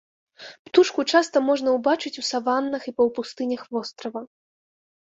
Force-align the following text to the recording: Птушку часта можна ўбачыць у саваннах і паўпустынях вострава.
Птушку 0.69 1.05
часта 1.11 1.37
можна 1.51 1.69
ўбачыць 1.77 2.15
у 2.23 2.27
саваннах 2.31 2.83
і 2.89 2.95
паўпустынях 2.99 3.61
вострава. 3.79 4.29